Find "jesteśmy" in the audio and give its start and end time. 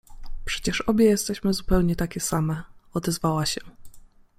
1.05-1.53